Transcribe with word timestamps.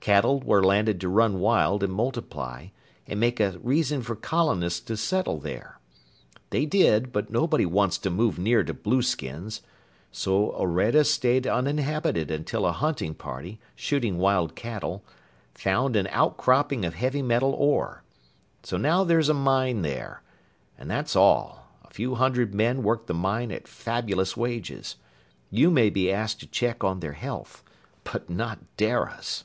Cattle 0.00 0.40
were 0.40 0.64
landed 0.64 0.98
to 1.02 1.10
run 1.10 1.40
wild 1.40 1.82
and 1.82 1.92
multiply 1.92 2.68
and 3.06 3.20
make 3.20 3.38
a 3.38 3.58
reason 3.62 4.00
for 4.02 4.16
colonists 4.16 4.80
to 4.80 4.96
settle 4.96 5.38
there. 5.38 5.78
"They 6.48 6.64
did, 6.64 7.12
but 7.12 7.28
nobody 7.30 7.66
wants 7.66 7.98
to 7.98 8.10
move 8.10 8.38
near 8.38 8.64
to 8.64 8.72
blueskins! 8.72 9.60
So 10.10 10.52
Orede 10.52 11.04
stayed 11.06 11.46
uninhabited 11.46 12.30
until 12.30 12.64
a 12.64 12.72
hunting 12.72 13.12
party, 13.14 13.60
shooting 13.76 14.16
wild 14.16 14.56
cattle, 14.56 15.04
found 15.54 15.96
an 15.96 16.06
outcropping 16.10 16.86
of 16.86 16.94
heavy 16.94 17.20
metal 17.22 17.52
ore. 17.52 18.02
So 18.62 18.78
now 18.78 19.04
there's 19.04 19.28
a 19.28 19.34
mine 19.34 19.82
there. 19.82 20.22
And 20.78 20.90
that's 20.90 21.14
all. 21.14 21.68
A 21.84 21.90
few 21.92 22.14
hundred 22.14 22.54
men 22.54 22.82
work 22.82 23.06
the 23.06 23.12
mine 23.14 23.52
at 23.52 23.68
fabulous 23.68 24.34
wages. 24.34 24.96
You 25.50 25.70
may 25.70 25.90
be 25.90 26.10
asked 26.10 26.40
to 26.40 26.46
check 26.46 26.82
on 26.82 27.00
their 27.00 27.12
health. 27.12 27.62
But 28.02 28.30
not 28.30 28.60
Dara's!" 28.78 29.44